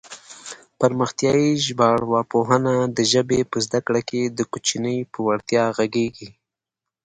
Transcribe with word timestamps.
پرمختیایي 0.79 1.51
ژبارواپوهنه 1.65 2.73
د 2.97 2.99
ژبې 3.11 3.39
په 3.51 3.57
زده 3.65 3.79
کړه 3.87 4.01
کې 4.09 4.21
د 4.37 4.39
کوچني 4.51 4.97
پر 5.11 5.19
وړتیا 5.25 5.63
غږېږي 5.77 6.29